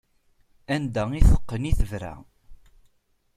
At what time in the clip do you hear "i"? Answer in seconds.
1.71-1.73